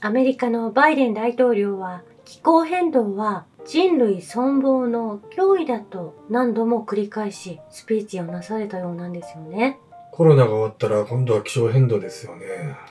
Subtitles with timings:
[0.00, 9.78] アメリカのバイデン大統領は気候変動は人類存亡の脅威だと何度も繰り返しスピーチをなされたようなんですよね。
[10.12, 12.46] コロナが終わったら今度は気象変動ですよね。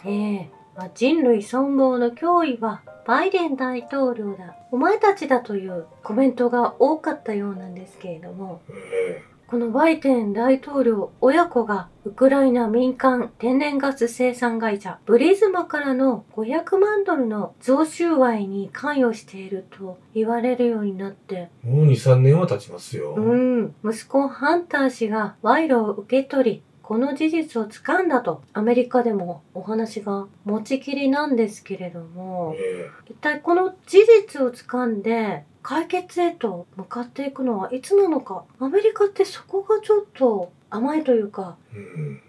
[0.05, 9.23] ええまあ、人類存亡の脅威はバイデン大統領だ、お前たちだというコメントが多かったようなんですけれども、え
[9.55, 23.13] このバイデン大統領親子がウクライナ民間天然ガス生産会社ブリズマからの500万ドルの贈収賄に関与していると言われるようになって、えもう2、3年は経ちますよ。
[23.13, 32.89] うん、息子ハンター氏が賄賂を受け取り、この事実を掴んだとアメリカでもお話が持ちきりなんですけれども、え。
[33.09, 38.43] 一体この事実を掴んで解決へと向かっていくのはいつなのか。
[38.59, 41.57] アメリカってそこがちょっと甘いというか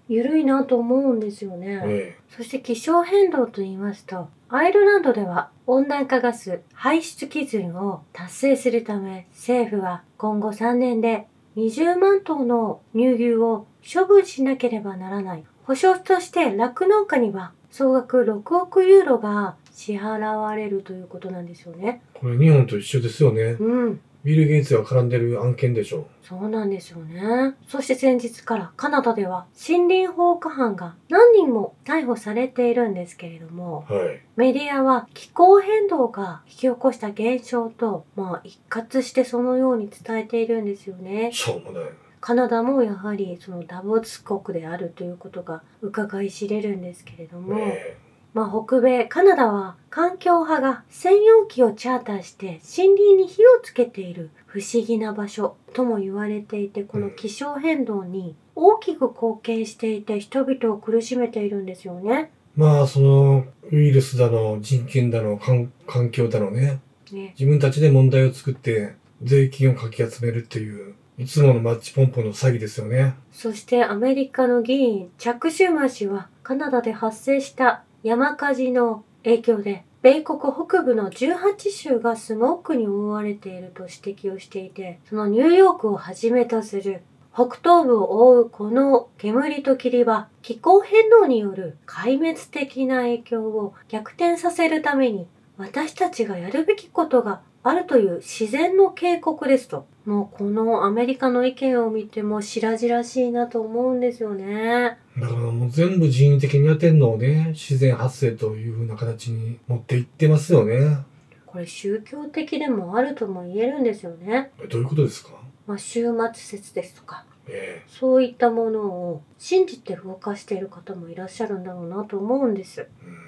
[0.09, 15.45] 緩いなと思うんですよね、えそして気象変動と言いますとアイルランドでは温暖化ガス排出基準を達成するため政府は今後3年で20万頭の乳牛を処分しなければならない。
[15.65, 22.03] 保証として酪農家には総額6億ユーロが支払われるということなんですよね。
[22.15, 23.43] これ日本と一緒ですよね。
[23.43, 24.01] うん。
[24.27, 26.09] ビル・ゲイツが絡んでる案件でしょ。
[26.23, 27.55] そうなんですよね。
[27.69, 34.21] そして先日からカナダでは森林放火犯が何人も逮捕されているんですけれども、はい。
[34.35, 41.31] メディアは気候変動が引き起こした現象と、まあ一括してそのように伝えているんですよね。
[41.33, 41.85] しょうもない。
[42.27, 47.97] カナダもやはりそのダボツ国であるということが伺い知れるんですけれども、え
[48.35, 62.33] まあ北米、カナダは環境派が専用機をチャーターして森林に火をつけている不思議な場所とも言われていて、この気象変動に大きく貢献していて人々を苦しめているんですよね。
[62.57, 66.81] えまあ、その、ウイルスだの、人権だの、環環境だのね。
[67.13, 73.15] ね自分たちで問題を作って、税金をかき集めるっていう、いつものマッチポンポンの詐欺ですよね。
[73.33, 87.01] そしてアメリカの議員、チャック・シューマー氏はカナダで発生した山火事の影響で、米国北部の18州がスモークに覆われていると指摘をしていて、そのニューヨークをはじめとする
[87.37, 95.27] 北東部を覆うこの煙と霧は気候変動による壊滅的な影響を逆転させるために
[95.59, 99.87] 私たちがやるべきことがあるという自然の警告ですと。
[100.05, 104.99] もうこのアメリカの意見を見ても白々しいなと思うんですよね。
[105.19, 110.99] だからもう全部人為的にやってんのをね、自然発生という風な形に持っていってますよね。
[111.45, 114.51] これ宗教的でもあるとも言えるんですよね。
[114.63, 115.31] えどういうことですか？
[115.67, 122.83] まあ、終末説ですとか、えそういったものを信じて動かしている方もいらっしゃるんだろうなと思うんです。
[122.83, 123.26] えうん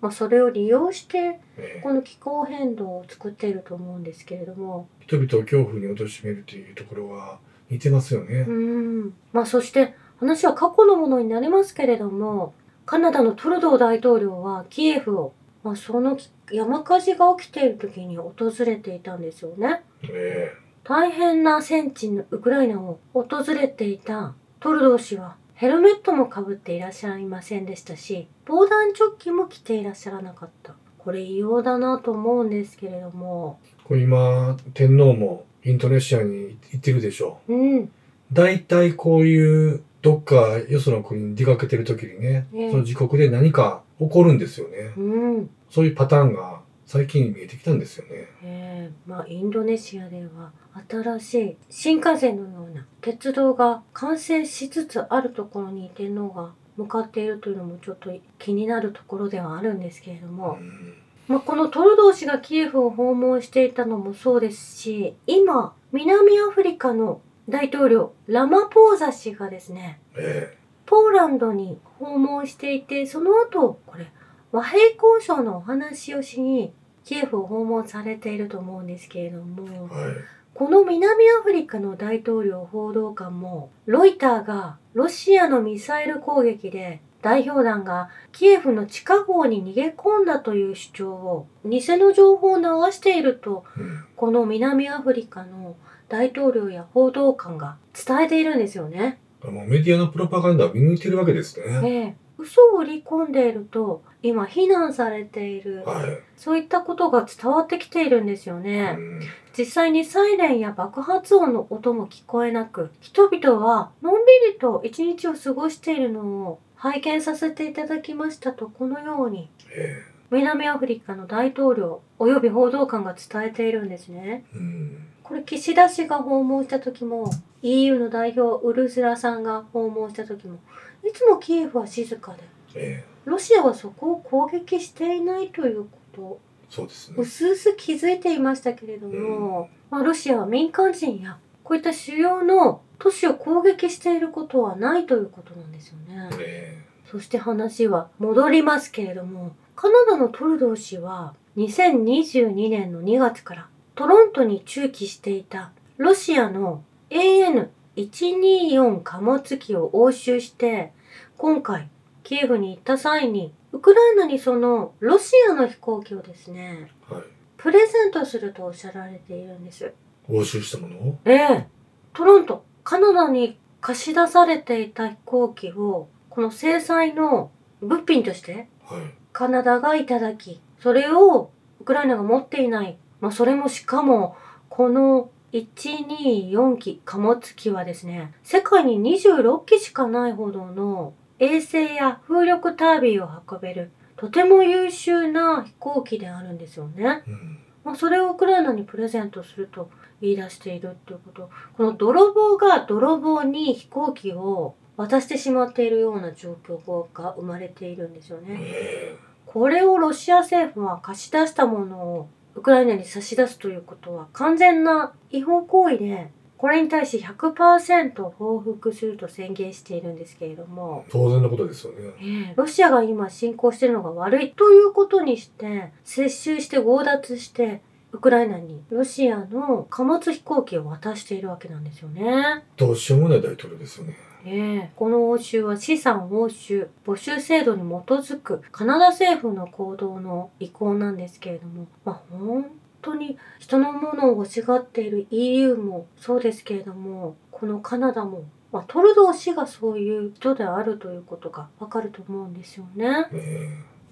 [0.00, 7.38] まあ、それを利用してええこの気候変動を作っていると思うんですけれども、人々を恐怖に貶めるというところは
[7.68, 8.52] 似てますよねう。
[8.52, 9.14] ん。
[9.32, 12.54] まあ、そして話は過去のものになりますけれども、
[12.86, 16.16] カナダのトルドー大統領はキエフを、まあ、その
[16.50, 18.34] 山火事が起きている時に訪
[18.64, 19.82] れていたんですよね。
[20.04, 20.52] え
[20.84, 30.76] 大変な戦地のウクライナを訪れていたトルドー氏はヘルメットもかぶっていらっしゃいませんでしたし、防弾チョッキも着ていらっしゃらなかった。
[30.98, 37.90] これ異様だなと思うんですけれども、えこれ今、天皇もインドネシアに行ってるでしょうん、
[38.32, 44.92] 大体こういうどっかよその国に出かけてる時にね、ええその自国で何か起こるんですよね。
[44.96, 45.00] う
[45.40, 45.50] ん。
[45.70, 48.28] そういうパターンが最近見えてきたんですよね。
[48.42, 49.10] えー。
[49.10, 50.52] まあ、インドネシアでは
[50.88, 60.94] 新しい新幹線のような鉄道が完成しつつあるところに天皇が向かっているというのもちょっと気になるところではあるんですけれども、うん。
[61.28, 70.56] まあ、このトルドー氏がキエフを訪問していたのもそうですし今南アフリカの大統領ラマポーザ氏がですねえ。
[70.86, 74.10] ポーランドに訪問していてその後これ
[74.50, 76.72] 和平交渉のお話をしに
[77.08, 80.14] キエフを訪問されていると思うんですけれどもえはい。
[80.52, 95.76] この南アフリカの大統領報道官もロイターがロシアのミサイル攻撃で代表団がキエフの地下壕に逃げ込んだという主張を偽の情報を流しているとうんこの南アフリカの
[96.10, 99.18] 大統領や報道官が伝えているんですよね。
[99.42, 101.80] もうメディアのプロパガンダを見抜いてるわけですね。
[101.84, 106.18] ええ、嘘を売り込んでいると今非難されているはい。
[106.36, 108.96] そういったことが伝わってきているんですよね。
[108.98, 109.20] うん
[109.56, 124.44] 実際にサイレンや爆発音の音も聞こえなく人々はのんびりと一日を過ごしているのを拝見させていただきましたとこのようにえ南アフリカの大統領及び報道官が伝えているんですね。
[124.54, 125.08] うん。
[125.24, 127.30] これ岸田氏が訪問した時も
[127.62, 130.58] EU の代表ウルスラさんが訪問した時も
[131.04, 132.42] いつもキエフは静かで
[132.74, 136.40] ええロシアはそこを攻撃していないということ
[136.70, 137.16] そうですね。
[137.18, 146.30] うすうす気づいていましたけれども、まあ、ロシアは民間人やこういった主要の都市を攻撃していることはないということなんですよね。
[146.40, 160.92] えそして話は戻りますけれども、カナダのトルドー氏は2022年の2月からトロントに駐機していたロシアの AN124 貨物機を押収して、
[161.38, 161.88] 今回
[162.28, 167.24] キエフに行った際に、ウクライナにそのロシアの飛行機をですね、えはい。
[167.56, 169.94] プレゼントするとおっしゃられているんです。
[170.28, 170.96] 押収したもの？
[170.96, 171.66] をええ
[172.12, 179.04] トロント、カナダに貸し出されていた飛行機を、この制裁の物品としてはい。
[179.32, 181.50] カナダがいただき、それを
[181.80, 182.98] ウクライナが持っていない。
[183.22, 184.36] まあ、それもしかも、
[184.68, 197.22] この124機貨物機はですね、世界に26機しかないほどの衛星や風力タービンを運べる、とても優秀な飛行機であるんですよね。
[197.26, 197.58] うん。
[197.84, 199.90] まあ、それをウクライナにプレゼントすると
[200.20, 201.50] 言い出しているっていうこと。
[201.76, 208.58] この泥棒が泥棒に飛行機を渡してしまっているような状況が生まれているんですよね。
[208.60, 222.10] えこれをロシア政府は貸し出したものをウクライナに差し出すということは完全な違法行為で、これに対し100%報復すると宣言しているんですけれどもえ、当然のことですよね。
[222.20, 232.64] ええロシアが今侵攻しているのが悪いということにして、接収して強奪して、ウクライナにロシアの貨物飛行機を渡しているわけなんですよね。
[232.76, 234.16] どうしようもない大統領ですよね。
[234.44, 242.66] ええこの押収は資産押収、募集制度に基づくカナダ政府の行動の意向なんですけれども、まあ本
[243.08, 253.26] 当に人のものを欲しがっている EU もそうですけれども、このカナダも、まあ、トルドー氏がそういう人であるということがわかると思うんですよね。
[253.32, 253.68] え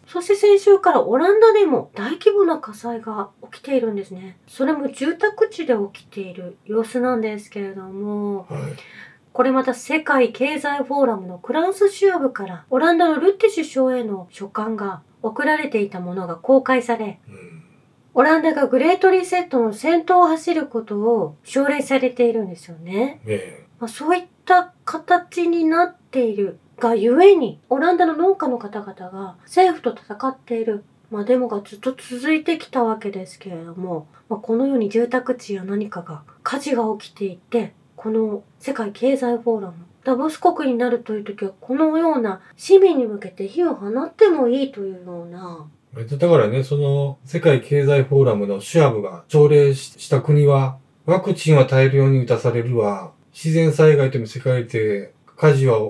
[0.07, 4.39] そして先週からオランダでも大規模な火災が起きているんですね。
[4.47, 8.63] それも住宅地で起きている様子なんですけれども、えはい。
[9.33, 17.66] これまた世界経済フォーラムのフランス支部からオランダのルッテ首相への書簡が送られていたものが公開され、うん。
[18.19, 23.21] オランダがグレートリセットの先頭を走ることを奨励されているんですよね。
[23.27, 26.59] えまあ、そういった形になっている。
[26.79, 39.75] がゆえに、オランダの農家の方々が政府と戦っている、まあ、デモがずっと続いてきたわけですけれども、まあ、このように住宅地や何かが火事が起きていて、この世界経済フォーラム、
[40.05, 55.85] ダボス国になるという時は、このような市民に向けて火を放ってもいいというような、えだからね、その、世界経済フォーラムのシュアブが朝礼しした国は、ワクチンは大量に打たされるわ、自然災害と見せかけて、火事は起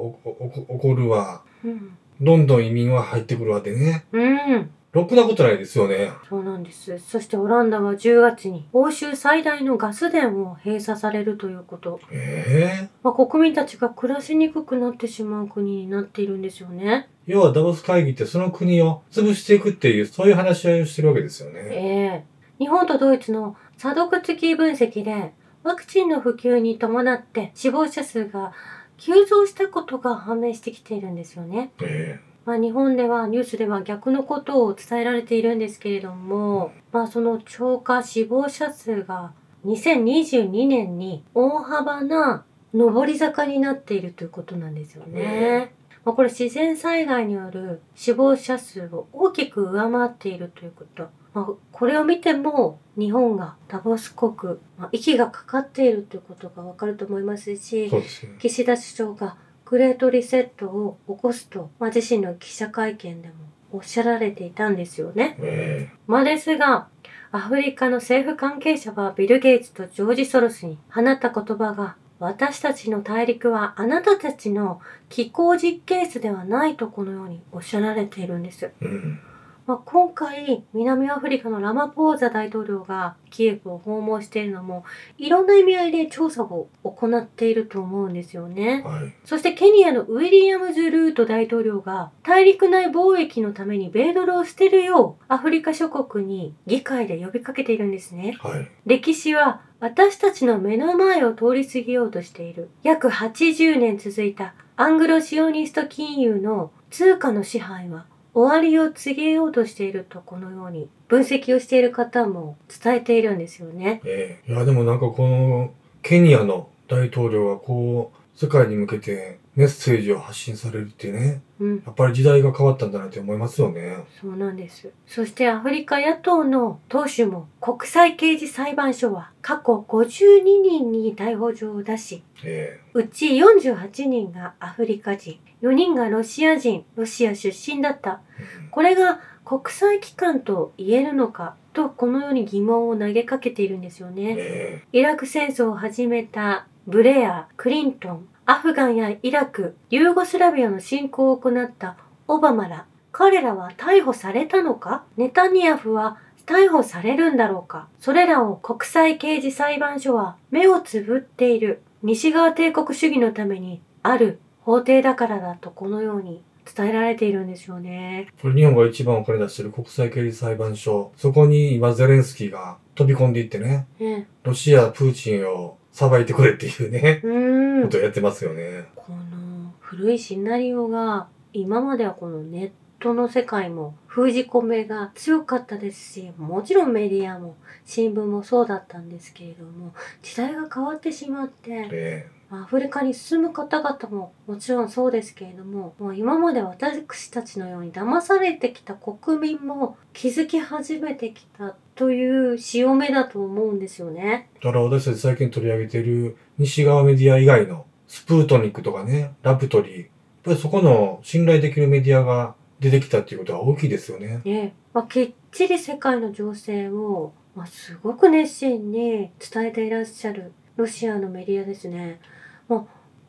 [0.78, 1.96] こるわ、うん。
[2.20, 4.04] どんどん移民は入ってくるわでね。
[4.12, 4.70] うん。
[4.96, 6.10] ろくなことないですよね。
[6.28, 6.98] そうなんです。
[6.98, 12.00] そしてオランダは10月に欧州最大のガス田を閉鎖されるということ。
[12.10, 17.08] ええまあ、国民たちが暮らしにくくなってしまう国になっているんですよね。
[17.26, 21.60] 要はダボス会議ってその国を潰していくっていう、そういう話し合いをしてるわけですよえね。
[21.74, 22.24] え
[22.58, 28.53] 日本とドイツの査読付き分析で、ワクチンの普及に伴って死亡者数が
[28.96, 31.70] 急増したことが判明してきているんですよね。
[31.82, 39.32] えまあ、日本ではニュースでは逆のことを伝えられているんですけれども、まあ、その超過死亡者数が
[39.67, 45.74] 2022年に大幅な上り坂になっているということなんですよね。
[46.05, 51.08] まあ、これ自然災害による死亡者数を大きく上回っているということ。
[51.34, 58.36] まあ、これを見ても日本がダボス国、まあ、息がかかっているということがわかると思いますえし、すね。
[58.38, 59.36] 岸田首相が
[59.67, 63.35] グレートリセットを起こすと、まあ、自身の記者会見でも
[63.73, 65.37] おっしゃられていたんですよね。
[65.41, 66.89] えまあですが、
[67.32, 74.81] アフリカの政府関係者はビル・ゲイツとジョージ・ソロスに放った言葉が、私たちの大陸はあなたたちの
[75.11, 78.73] 気候実験室ではないとこのようにおっしゃられているんです。
[78.81, 79.20] えうん。
[79.67, 84.85] まあ、今回、南アフリカのラマポーザ大統領がキエフを訪問しているのも、
[85.19, 88.82] いろんな意味合いで調査を行っていると思うんですよね。
[88.85, 89.13] はい。
[89.25, 98.37] そしてケニアのウィリアムズ・ルート大統領が大陸内貿易のために米ドルを捨てるようアフリカ諸国に議会で呼びかけているんですね。
[98.41, 98.70] はい。
[98.87, 102.70] 歴史は私たちの目の前を通り過ぎようとしている。
[102.85, 114.02] 約80年続いたアングロシオニスト金融の通貨の支配は終わりを告げようとしているとこのように分析をしている方も伝えているんですよね。
[114.05, 115.70] ええいや、でもなんかこの、
[116.02, 123.96] ケニアの大統領はこう、世界に向けてメッセージを発信されるってね、うん、やっぱり時代が変わったんだなって思いますよね。
[124.20, 124.93] そうなんです。
[125.06, 138.20] そしてアフリカ野党の党首も国際刑事裁判所は過去52人に逮捕状を出し、えうち48人がアフリカ人、4人がロシア人、ロシア出身だった。
[138.39, 144.34] えうんこれが国際機関と言えるのかとこのように疑問を投げかけているんですよね。
[144.39, 151.96] えイラク戦争を始めたブレア、クリントン、アフガンやイラク、ユーゴスラビアの侵攻を行った
[152.29, 155.03] オバマら、彼らは逮捕されたのか？
[155.17, 157.88] ネタニヤフは逮捕されるんだろうか？
[157.98, 161.82] それらを国際刑事裁判所は目をつぶっている。
[162.05, 168.29] 西側帝国主義のためにある法廷だからだとこのように伝えられているんですよね。
[168.41, 178.84] これ日本が一番お金出してる国際刑事裁判所、そこに今ゼレンスキーが飛び込んでいってね、ねロシア、プーチンを裁いてくれっていうね、うーんことをやってますよね。
[178.94, 204.48] この古いシナリオが今まではこのネットの世界も封じ込めが強かったですしもちろんメディアも新聞もそうだったんですけれども時代が変わってしまってえアフリカに進む方々ももちろんそうですけれどももう今まで私たちのように騙されてきた国民も気づき始めてきたという潮目だと思うんですよね。
[204.55, 210.08] えだから私たち最近取り上げている西側メディア以外のスプートニックとかね、ラプトリー、やっ
[210.44, 214.41] ぱりそこの信頼できるメディアが出てきたっていうことは大きいですよね。
[214.44, 222.20] ねまあ、きっちり世界の情勢を、まあ、すごく熱心に伝えていらっしゃるロシアのメディアですね。
[222.69, 222.85] まあ、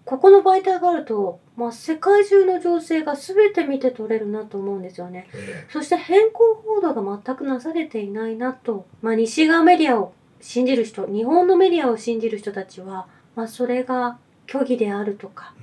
[0.06, 5.27] ここの媒体があると、まあ、世界中の情勢が全て見て取れるなと思うんですよね。
[5.34, 14.17] えそして変更報道が全くなされていないなと、まあ、西側メディアを信じる人、日本のメディアを信じる人たちは、まあ、それが
[14.48, 15.53] 虚偽であるとか、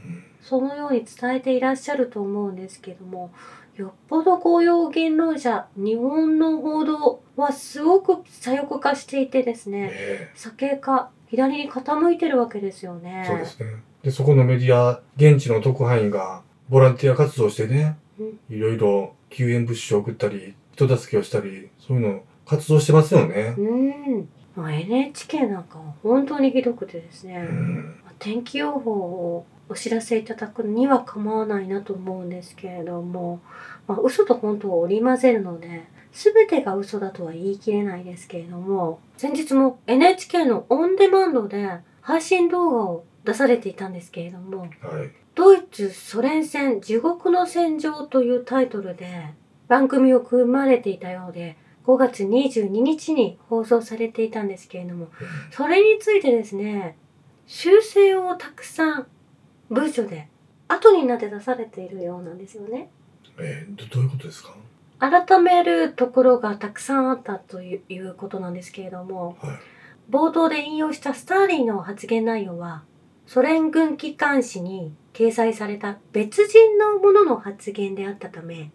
[0.43, 3.33] そのように伝えていらっしゃると思うんですけども、
[3.77, 10.31] よっぽど公用言論者、日本の報道はすごく左翼化していてですね、え。
[10.35, 13.25] 左傾化、左に傾いてるわけですよね。
[13.27, 13.67] えそうですね。
[14.03, 23.55] で、そこのメディア、現地の特派員がボランティア活動してね、うんいろいろ救援物資を送ったり、人助けをしたり、そういうの活動してますよね。
[23.59, 24.29] うん。
[24.55, 33.41] まあ NHK なんかは本当にひどくてですね、うんまあ天気予報をお知らせいただくには構わないなと思うんですけれども、
[33.87, 35.85] まあ、嘘と本当を織り交ぜるので、
[36.15, 41.69] 全てが嘘だとは言い切れないですけれども、先日も NHK のオンデマンドで
[42.01, 44.71] 配信動画を出されていたんですけれども、はい。
[45.35, 49.35] ドイツソ連戦地獄の戦場というタイトルで
[49.67, 55.09] 番組を組まれていたようで、5月22日に放送されていたんですけれども、
[55.51, 56.97] それについてですね、
[57.47, 59.07] 修正をたくさん
[59.69, 60.29] 文書で
[60.69, 62.89] 後になって出されているようなんですよね。
[63.39, 64.55] えーどどういうことですか？
[64.99, 69.57] 改めるところがたくさんあったということなんですけれども、はい。
[70.11, 72.85] 冒頭で引用したスターリンの発言内容は、
[73.27, 78.71] ソ連軍機関誌に掲載された別人のものの発言であったため、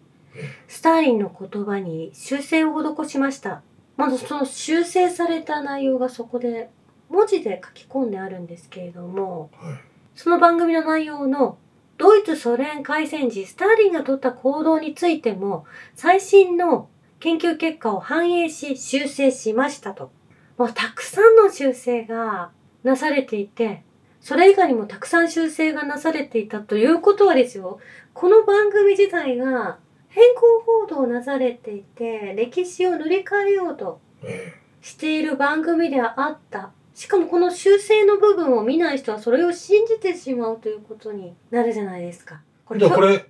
[0.68, 3.62] スターリンの言葉に修正を施しました。
[3.96, 6.70] まずその修正された内容がそこで
[7.08, 9.74] 文字で書き込んであるんですけれども、はい。
[10.14, 11.58] その番組の内容の
[12.00, 16.88] ドイツソ連開戦時スターリンが取った行動についても最新の
[17.18, 20.10] 研究結果を反映し修正しましたと。
[20.56, 22.52] もうたくさんの修正が
[22.84, 23.82] なされていて、
[24.22, 27.78] それ以外にもたくさん修正がなされていたということはですよ、
[28.14, 29.78] この番組自体が
[30.08, 36.72] 変更報道なされていて、歴史を塗り替えようとえしている番組ではあった。
[37.00, 42.42] しかもこの修正の部分を見ない人はそれを信じてしまうということになるじゃないですか。
[42.66, 43.24] こえじゃあこれ、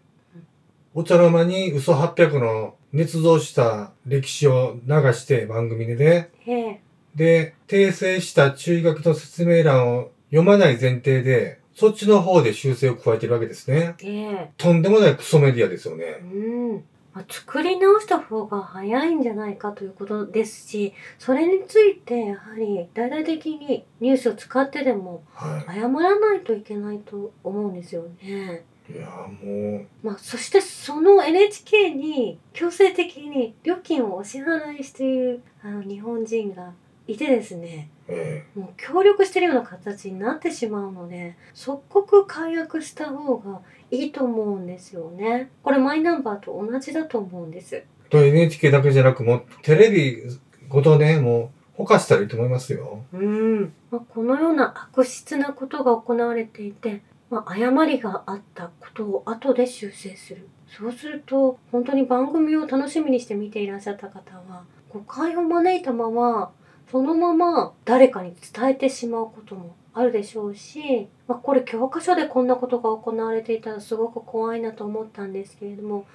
[0.92, 6.80] お茶の間に嘘800の捏造した歴史を流して番組でね、ええ
[7.14, 13.94] で、訂正した注意書きの説明欄を読まない前提で、そっちの方で修正を加えてるわけですね。
[14.02, 16.18] ええとんでもないクソメディアですよね。
[16.20, 16.84] うん。
[17.14, 28.64] まあ作り直した方が早いんじゃないかということですし、それについてやはり大々的にニュースを使ってでもは謝らないといけないと思うんですよね。
[28.88, 28.92] い。
[28.92, 36.72] いやーもまあ、そしてその NHK に強制的に料金をお支払いしているあの日本人が
[37.06, 45.50] いてですね、う、えもう協力してるような形になってしまうので、即刻解約した方がいいと思うんですよね。
[45.62, 47.84] これマイナンバーと同じだと思うんです。
[48.08, 50.22] と NHK だけじゃなく、もうテレビ
[50.68, 53.04] ごとね、もう、ほかしたらいいと思いますよ。
[53.12, 53.72] うん。
[53.90, 60.48] まあ、このような悪質なことが行われていて、まあ、誤りがあったことを後で修正する。
[60.68, 66.52] そうすると、本当に番組を楽しみにして見ていらっしゃった方は、誤解を招いたまま、
[66.90, 76.06] そのまま誰かに伝えてしまうこともあるでしょうし、まあ、これ教科書でこんなことが行われていたらすごく怖いなと思ったんですけれども、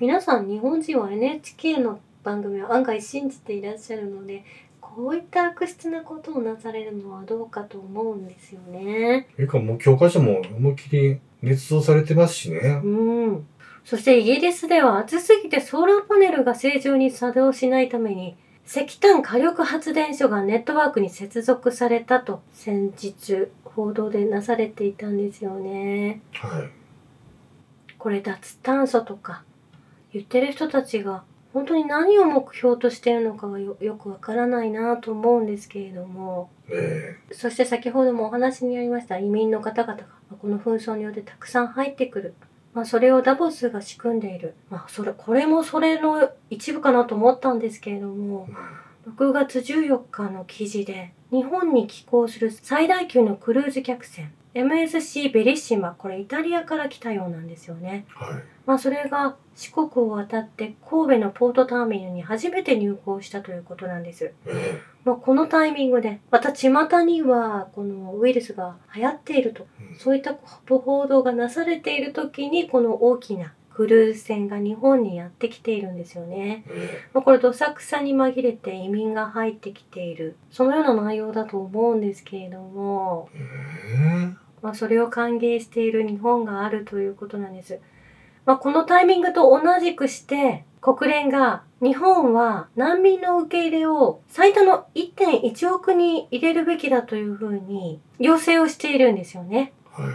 [0.00, 4.44] 皆さん日本人は NHK の番組を案外信じていらっしゃるので、
[4.80, 9.28] こういった悪質なことをなされるのはどうかと思うんですよね。
[9.38, 12.80] えかもう教科書も思いっきり捏造されてますしね。
[12.82, 13.46] うん。
[13.84, 18.36] そしてイギリスでは暑すぎてソーラーパネルが正常に作動しないために
[18.70, 26.20] 石炭火力発電所がネットワークに接続されたと先日報道でなされていたんですよね。
[26.34, 26.68] はい。
[27.96, 29.42] これ脱炭素とか
[30.12, 42.34] 言ってる人たちが本当に何を目標としているのかがよよくわからないなと思うんですけれどもえそして先ほどもお話にありました移民の方々がまあこの紛争によってたくさん入ってくる。
[42.78, 44.54] まあそれをダボスが仕組んでいる。
[44.70, 58.06] まあそれ、これもそれの一部かなと思ったんですけれどもえ、6月14日の記事で、日本に寄港する最大級のクルーズ客船、MSC ベリッシマ、これイタリアから来たようなんですよね。
[58.14, 58.42] はい。
[58.64, 64.32] まあそれが四国を渡って神戸のポートターミナルに初めて入港したということなんです。
[64.46, 66.70] えまあこのタイミングで、また巷
[67.02, 69.66] にはこのウイルスが流行っていると、
[69.98, 70.38] そういった
[70.68, 76.62] 報道がなされている時にこの大きなクルーズ船が日本にやってきているんですよね。
[76.68, 87.80] えまあ、これどさくさに紛れて移民が入ってきている、そのような内容だと思うんですけれども、ええまあ、それを歓迎している日本があるということなんです。
[88.48, 99.74] まあ、このタイミングと同じくして、国連が日本は難民の受け入れを最多の1.1億人入れるべきだというふうに要請をしているんですよね。
[99.92, 100.06] はい。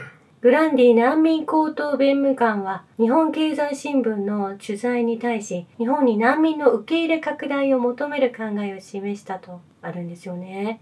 [0.42, 10.82] グランディ難民高等弁務官は日本経済新聞の取材に対し日本に難民の受け入れ拡大を求める考えを示したとあるんですよね。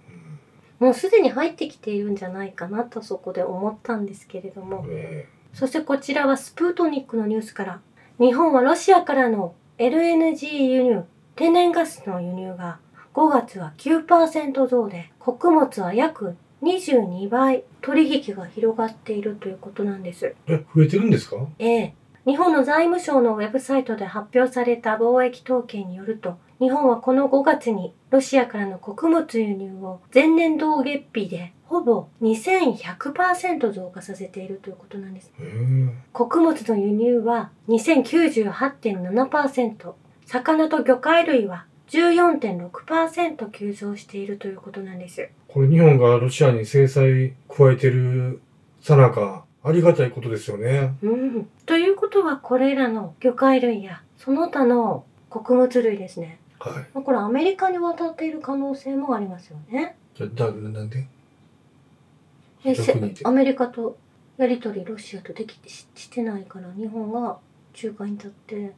[0.80, 4.86] もうすでに入ってきているんじゃないかなとそこで思ったんですけれども。
[4.88, 7.82] えそしてこちらはスプートニックのニュースから
[8.20, 11.04] 日本はロシアからの LNG 輸入
[11.36, 12.80] 天然ガスの輸入が
[13.14, 20.36] 5月は9%増で穀物は約22倍取引が広がっているということなんです。
[20.48, 21.38] え、増えてるんですか？
[21.58, 21.94] ええ。
[22.26, 35.32] 日本の財務省のウェブサイトで発表された貿易統計によると、日本はこの5月にロシアからの穀物輸入を前年同月比でほぼ2100%増加させているということなんです。
[35.40, 39.94] ええ穀物の輸入は2098.7%、
[40.26, 45.30] 魚と魚介類は14.6%急増しているということなんです。
[45.48, 48.42] これ日本がロシアに制裁加えてる
[48.82, 50.94] さなか、ありがたいことですよね。
[51.02, 51.50] うん。
[51.66, 56.40] ということはこれらの魚介類やその他の穀物類ですね。
[56.60, 56.74] はい。
[56.94, 59.96] まあこれアメリカに渡っている可能性もありますよね。
[60.16, 61.08] じゃ、だ、なんで？
[62.64, 62.76] え
[63.24, 63.98] アメリカと
[64.38, 67.38] やり取りロシアとできししてないから日本が
[67.82, 68.74] 仲介に立って。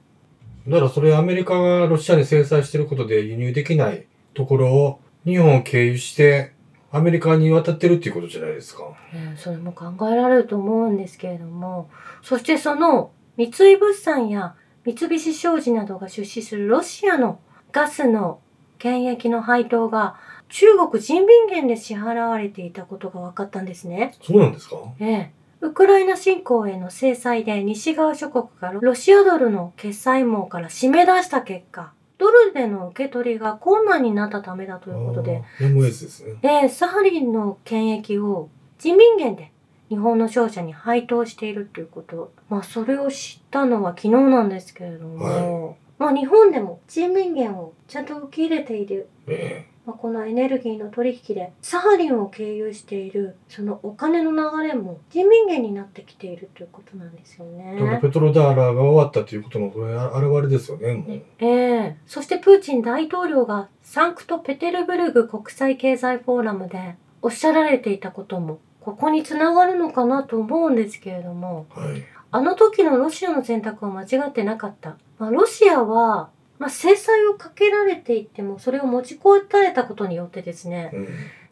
[0.68, 6.54] だからそれアメリカがロシアに制裁してることで輸入できないところを日本を経由して
[6.92, 8.84] アメリカに渡ってるっていうことじゃないですか。
[9.14, 11.90] えーそれも考えられると思うんですけれども、
[12.22, 17.40] そしてその三井物産や三菱商事などが出資するロシアの
[17.72, 18.40] ガスの
[18.78, 20.18] 権益の配当が
[20.54, 24.14] 中国人民元で支払われていたことが分かったんですね。
[24.22, 24.78] そうなんですか？
[25.00, 25.32] ええ。
[25.62, 36.34] ウクライナ侵攻への制裁で西側諸国がロシアドルの決済網から締め出した結果、ドルでの受け取りが困難になったためだということで、あー MS ですね。
[36.62, 39.52] で、サハリンの権益を人民元で
[39.90, 42.32] 日本の商社に配当しているということ。
[42.50, 49.08] まあ、それを知ったのは昨日なんですけれども、まあ、日本でも人民元をちゃんと受け入れている。
[49.28, 57.98] えまあ、このエネルギーの取引でサハリンを経由しているそのお金の流れも人民元になってきているということなんですよえだか。
[57.98, 61.22] ペトロダーラーが終わったということのこれあ現れですよね、もう。
[61.40, 72.04] ええそしてプーチン大統領がサンクトペテルブルグ国際経済フォーラムでおっしゃられていたこともここにつながるのかなと思うんですけれどもはい。
[72.36, 74.98] あの時のロシアの選択は間違ってなかった。
[75.20, 76.32] まあ、ロシアは、
[76.64, 81.08] まあ、制裁をかけられていってもそれを持ちこたえたことによってですねうん。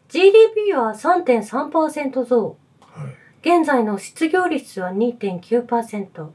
[0.08, 3.08] GDP は3.3%増は
[3.44, 3.58] い。
[3.58, 6.28] 現在の失業率は2.9%、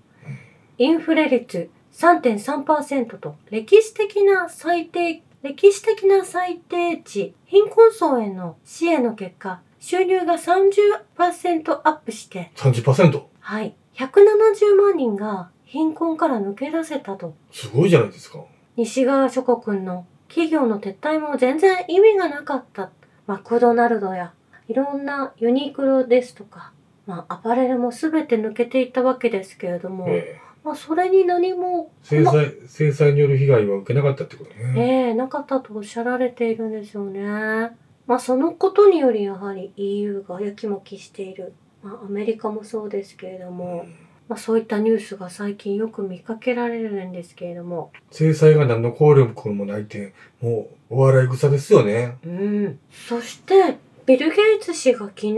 [0.77, 13.23] インフレ率3.3%と歴史的な最低、歴史的な最低値、貧困層への支援の結果、収入が30%アップして、30%?
[13.39, 17.35] はい、170万人が貧困から抜け出せたと。
[17.51, 18.43] すごいじゃないですか。
[18.77, 22.91] 西側諸国の企業の撤退も全然意味がなかった。
[23.25, 24.33] マクドナルドや
[24.67, 26.73] いろんなユニクロですとか、
[27.07, 34.73] まあアパレルも全て抜けていったわけですけれども、ええまあそれに何も、制裁、制裁による被害は受けなかったってことね。
[34.77, 37.75] ええなかったとおっしゃられているんですよね。
[38.05, 41.53] まあそのことによりやはり EU がやきもきしている。
[41.81, 43.87] まあアメリカもそうですけれども、
[44.29, 52.17] まあそういったニュースが最近よく見かけられるんですけれども、制裁が何の効力もないって、もうお笑い草ですよね。
[52.25, 52.79] うん。
[52.91, 55.35] そして、ビル・ゲイツ氏が昨日、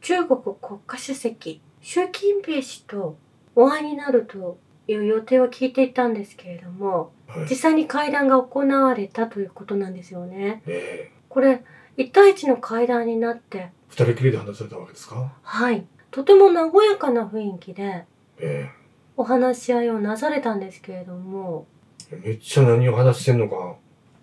[0.00, 3.16] 中国国家主席、習近平氏と
[3.54, 7.56] お会いになるという予定を聞いていたんですけれども、はい実。
[7.56, 10.62] 際に会談が行われたということなんですよね。
[10.66, 11.62] ええこれ、
[11.98, 15.32] 一対一の会談になって、二人きりで話されたわけですか？
[15.42, 15.84] はい。
[16.10, 18.04] とても和やかな雰囲気で
[18.40, 18.70] え
[19.16, 21.66] お話し合いをなされたんですけれども、
[22.10, 23.76] えめっちゃ何を話してんのか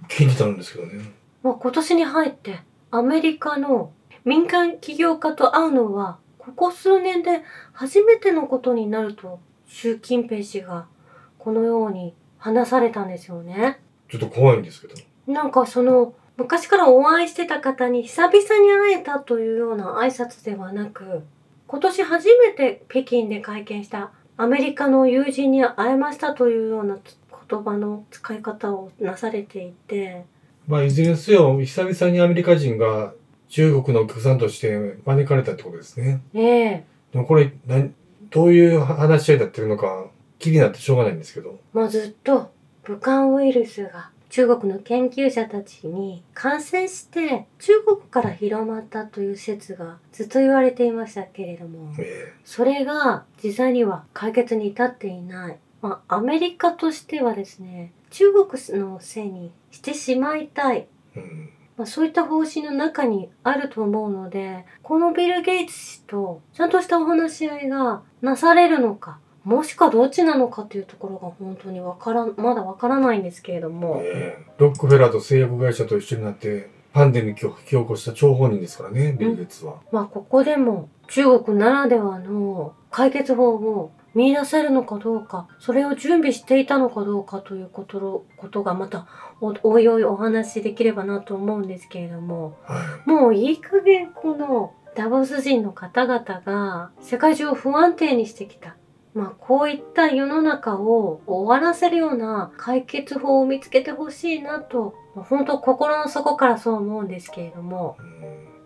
[0.08, 1.12] 聞いてたんですけどね。
[1.44, 2.60] まあ、今年に入って
[2.92, 3.92] アメリカの
[4.24, 7.42] 民間起業家と会うのはここ数年で
[7.74, 10.88] 初めてのことになると習近平氏が
[11.38, 13.80] このように話されたんですよね。
[14.10, 14.96] ちょっと怖いんですけど。
[15.28, 21.24] なんかその昔からお会いしてた方に久々に会えたというような挨拶ではなく
[21.68, 26.98] 今年初めて北京で会見したアメリカの友人に会えましたというような
[27.50, 30.26] 言葉の使い方をなされていて
[30.68, 33.14] まあ、いずれにせよ、久々にアメリカ人が
[33.50, 36.22] 中国のお客さんとして招かれたってことですね。
[36.34, 37.94] ええでもこれ、何
[38.32, 40.08] どういう話し合いになってるのか、
[40.40, 41.60] 気になってしょうがないんですけど。
[41.72, 42.52] まあずっと
[42.84, 55.58] 武漢ウイルスが中国の研究者たちに感染して中国から広まったという説がずっと言われていましたけれどもえそれが実際には解決に至っていない。
[55.82, 60.90] まあアメリカとしてはですね中国のせいにしてしまいたい。
[61.16, 61.50] えうん。
[61.78, 74.46] まあ、そういった方針の中にあると思うので、このビル・ゲイツ氏とちゃんとしたお話し合いがなされるのか、もしくはどっちなのかというところが本当にわからん、まだわからないんですけれども、ええ。
[74.58, 79.76] ロックフェラーと製薬会社と一緒になって、パンデミックを引き起こした張本人ですからね、ビル・ゲイツは。
[79.92, 89.08] まあここでも中国ならではの解決法を見出せるのかどうか、それを準備していたのかどうかということのことがまた
[89.42, 98.78] おおいおいお話しできればなと思うんですけれども、はもういい加減このダボス人の方々が世界中を不安定にしてきた。
[99.16, 107.98] まあこういった世の中を終わらせるような解決法を見つけてほしいなと、まあ本当心の底からそう思うんですけれども、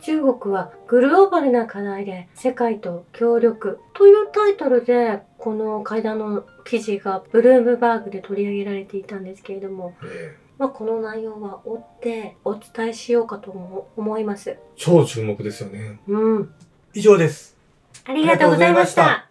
[0.01, 14.57] 中国はグローバルな課題で世界と協力というタイトルでこの会談の記事がブルームバーグで取り上げられていたんですけれども、ええまあ、この内容は追ってお伝えしようかとも思います。
[14.75, 15.99] 超注目ですよね。
[16.07, 16.53] うん。
[16.93, 17.55] 以上です。
[18.05, 19.28] ありがとうございました。